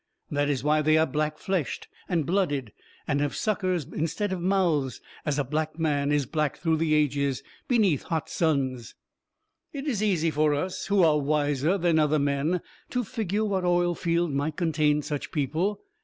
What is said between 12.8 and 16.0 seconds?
to figure what oilfield might contain such people.